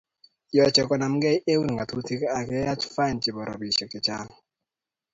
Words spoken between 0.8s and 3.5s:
konamkei eun ngatutik ak keyach fain chebo